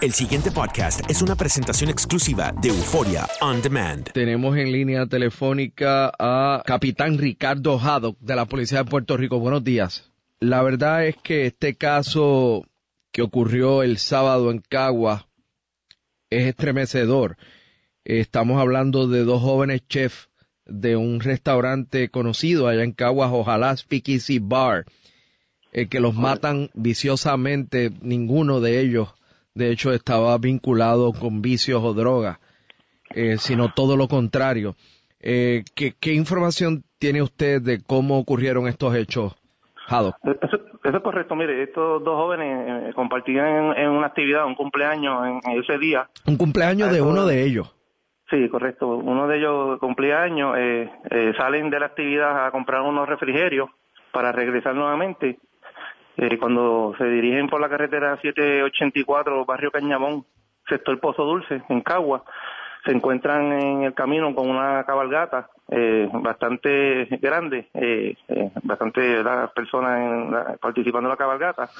[0.00, 4.10] El siguiente podcast es una presentación exclusiva de Euforia On Demand.
[4.12, 9.38] Tenemos en línea telefónica a Capitán Ricardo Haddock de la Policía de Puerto Rico.
[9.38, 10.10] Buenos días.
[10.38, 12.64] La verdad es que este caso
[13.12, 15.28] que ocurrió el sábado en Cagua
[16.30, 17.36] es estremecedor.
[18.06, 20.30] Estamos hablando de dos jóvenes chefs
[20.64, 24.86] de un restaurante conocido allá en Caguas, ojalá Speakeasy Bar,
[25.72, 27.90] eh, que los matan viciosamente.
[28.00, 29.10] Ninguno de ellos,
[29.54, 32.38] de hecho, estaba vinculado con vicios o drogas
[33.14, 34.74] eh, sino todo lo contrario.
[35.20, 39.36] Eh, ¿qué, qué información tiene usted de cómo ocurrieron estos hechos,
[39.88, 40.16] Haddock?
[40.24, 41.34] Eso, eso es correcto.
[41.34, 46.08] Mire, estos dos jóvenes eh, compartían en, en una actividad, un cumpleaños en, ese día.
[46.26, 47.74] Un cumpleaños de uno de ellos.
[48.30, 48.86] Sí, correcto.
[48.86, 53.68] Uno de ellos cumplía años, eh, eh, salen de la actividad a comprar unos refrigerios
[54.12, 55.38] para regresar nuevamente.
[56.22, 60.26] Eh, cuando se dirigen por la carretera 784, barrio Cañabón,
[60.68, 62.24] sector Pozo Dulce, en Cagua,
[62.84, 69.50] se encuentran en el camino con una cabalgata eh, bastante grande, eh, eh, bastante ¿verdad?
[69.54, 71.70] personas la- participando en la cabalgata.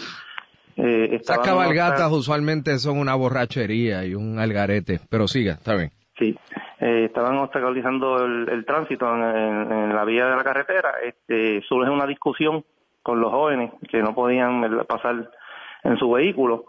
[0.76, 5.90] Eh, estaban cabalgatas usualmente son una borrachería y un algarete, pero siga, está bien.
[6.18, 6.38] Sí,
[6.78, 10.92] estaban obstaculizando el, el tránsito en, en- en la vía de la carretera.
[11.04, 12.64] Este, surge una discusión
[13.10, 15.28] con los jóvenes que no podían pasar
[15.82, 16.66] en su vehículo.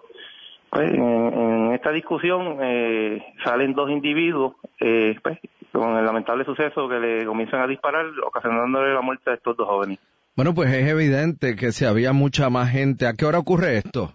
[0.71, 5.37] Pues, en, en esta discusión eh, salen dos individuos eh, pues,
[5.71, 9.67] con el lamentable suceso que le comienzan a disparar, ocasionándole la muerte de estos dos
[9.67, 9.99] jóvenes.
[10.35, 14.11] Bueno, pues es evidente que si había mucha más gente, ¿a qué hora ocurre esto?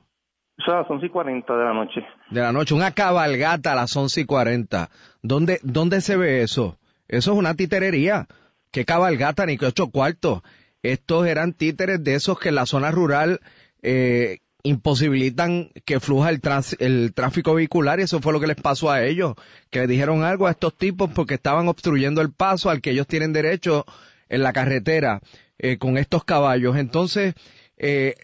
[0.59, 2.05] O sea, son 11 y 40 de la noche.
[2.31, 4.89] De la noche, una cabalgata a las once y cuarenta.
[5.23, 6.77] ¿Dónde, ¿Dónde se ve eso?
[7.07, 8.27] Eso es una titerería.
[8.73, 10.43] ¿Qué cabalgata ni qué ocho cuartos?
[10.93, 13.41] Estos eran títeres de esos que en la zona rural
[13.83, 18.57] eh, imposibilitan que fluja el, trans- el tráfico vehicular y eso fue lo que les
[18.57, 19.35] pasó a ellos,
[19.71, 23.07] que le dijeron algo a estos tipos porque estaban obstruyendo el paso al que ellos
[23.07, 23.85] tienen derecho
[24.29, 25.21] en la carretera
[25.59, 26.77] eh, con estos caballos.
[26.77, 27.35] Entonces,
[27.77, 28.15] eh,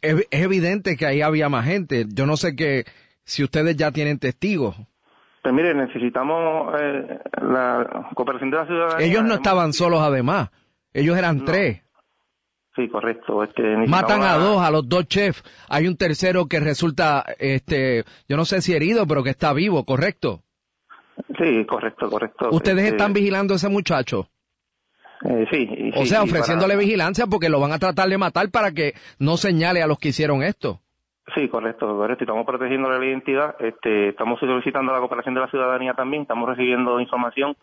[0.00, 2.06] es, es evidente que ahí había más gente.
[2.08, 2.84] Yo no sé que
[3.24, 4.76] si ustedes ya tienen testigos.
[5.42, 9.06] Pues mire, necesitamos eh, la cooperación de la ciudadanía.
[9.06, 10.50] Ellos no estaban solos además.
[10.92, 11.44] Ellos eran No.
[11.44, 11.82] tres.
[12.80, 13.42] Sí, correcto.
[13.44, 15.42] Este, Matan a dos, a los dos chefs.
[15.68, 19.84] Hay un tercero que resulta, este, yo no sé si herido, pero que está vivo,
[19.84, 20.40] ¿correcto?
[21.38, 22.48] Sí, correcto, correcto.
[22.50, 24.28] Ustedes Este, están vigilando a ese muchacho.
[25.28, 28.72] eh, sí, O sea, ofreciéndole para- vigilancia porque lo van a tratar de matar para
[28.72, 30.80] que no señale a los que hicieron esto.
[31.34, 32.24] Sí, correcto, correcto.
[32.24, 33.54] Estamos protegiendo la identidad.
[33.60, 36.22] Este, estamos solicitando la cooperación de la ciudadanía también.
[36.22, 37.54] Estamos recibiendo información,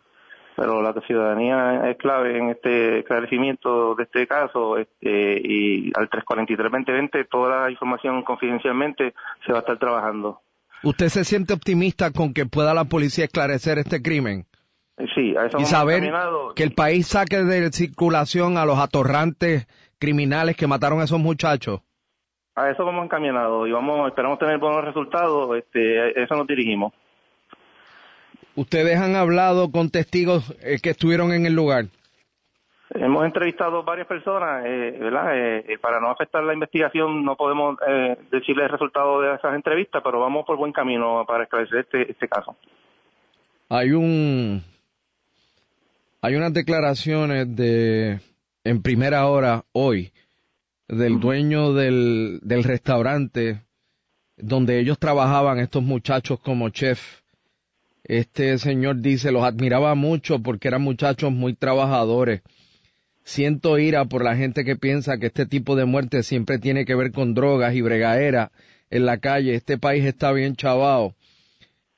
[0.57, 4.78] pero la ciudadanía es clave en este esclarecimiento de este caso.
[4.78, 9.13] Este, y al 343-2020 toda la información confidencialmente
[9.46, 10.41] se va a estar trabajando.
[10.81, 14.46] ¿Usted se siente optimista con que pueda la policía esclarecer este crimen?
[14.97, 16.12] Eh, Sí, a eso y saber
[16.56, 19.67] que el país saque de circulación a los atorrantes
[20.00, 21.81] criminales que mataron a esos muchachos.
[22.56, 25.56] A eso vamos encaminados y vamos, esperamos tener buenos resultados.
[25.56, 26.94] Este, a eso nos dirigimos.
[28.57, 31.85] Ustedes han hablado con testigos eh, que estuvieron en el lugar.
[32.90, 35.38] Hemos entrevistado varias personas, eh, ¿verdad?
[35.38, 39.53] Eh, eh, para no afectar la investigación no podemos eh, decirle el resultado de esas
[39.53, 42.56] entrevistas, pero vamos por buen camino para esclarecer este, este caso.
[43.69, 44.63] Hay un
[46.22, 48.22] hay unas declaraciones de
[48.63, 50.12] en primera hora hoy
[50.88, 53.62] del dueño del, del restaurante
[54.35, 57.22] donde ellos trabajaban estos muchachos como chef.
[58.08, 62.42] Este señor dice, los admiraba mucho porque eran muchachos muy trabajadores.
[63.26, 66.96] Siento ira por la gente que piensa que este tipo de muerte siempre tiene que
[66.96, 68.54] ver con drogas y bregaera
[68.90, 69.56] en la calle.
[69.56, 71.16] Este país está bien chavado.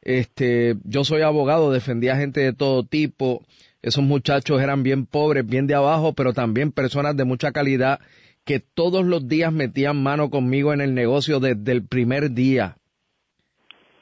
[0.01, 3.45] Este, yo soy abogado, defendía gente de todo tipo.
[3.83, 7.99] Esos muchachos eran bien pobres, bien de abajo, pero también personas de mucha calidad
[8.45, 12.77] que todos los días metían mano conmigo en el negocio desde el primer día.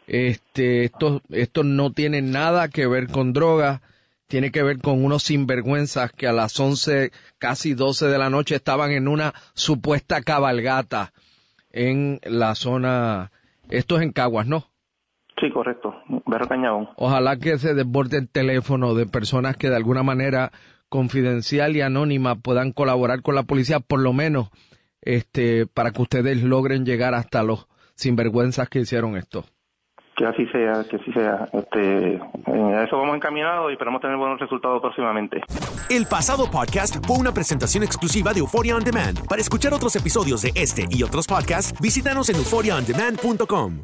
[0.07, 3.81] Este, esto, esto no tiene nada que ver con drogas,
[4.27, 8.55] tiene que ver con unos sinvergüenzas que a las 11, casi 12 de la noche
[8.55, 11.11] estaban en una supuesta cabalgata
[11.71, 13.31] en la zona
[13.69, 14.65] Esto es en Caguas, ¿no?
[15.39, 15.93] Sí, correcto.
[16.25, 16.89] Berro Cañabón.
[16.95, 20.51] Ojalá que se desborde el teléfono de personas que de alguna manera
[20.89, 24.49] confidencial y anónima puedan colaborar con la policía, por lo menos
[25.01, 29.45] este, para que ustedes logren llegar hasta los sinvergüenzas que hicieron esto.
[30.17, 31.47] Que así sea, que así sea.
[31.53, 32.15] Este,
[32.47, 35.41] en eso vamos encaminados y esperamos tener buenos resultados próximamente.
[35.89, 39.25] El pasado podcast fue una presentación exclusiva de Euphoria On Demand.
[39.27, 43.75] Para escuchar otros episodios de este y otros podcasts, visítanos en euphoriaondemand.com.